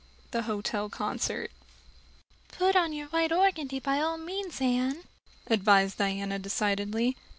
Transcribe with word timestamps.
The 0.31 0.41
Hotel 0.41 0.89
Concert 0.89 1.51
PUT 2.57 2.75
on 2.75 2.91
your 2.91 3.09
white 3.09 3.31
organdy, 3.31 3.77
by 3.77 3.99
all 3.99 4.17
means, 4.17 4.59
Anne," 4.59 5.03
advised 5.45 5.99
Diana 5.99 6.39
decidedly. 6.39 7.15